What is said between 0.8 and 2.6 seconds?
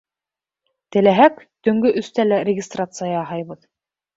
Теләһәк, төнгө өстә лә